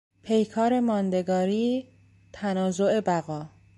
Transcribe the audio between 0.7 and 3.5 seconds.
ماندگاری، تنازع بقا